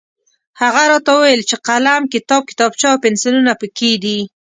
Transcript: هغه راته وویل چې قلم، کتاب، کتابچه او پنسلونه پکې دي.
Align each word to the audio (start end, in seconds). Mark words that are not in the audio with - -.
هغه 0.61 0.83
راته 0.91 1.09
وویل 1.13 1.41
چې 1.49 1.55
قلم، 1.67 2.01
کتاب، 2.13 2.41
کتابچه 2.49 2.85
او 2.91 2.97
پنسلونه 3.03 3.51
پکې 3.61 3.91
دي. 4.03 4.19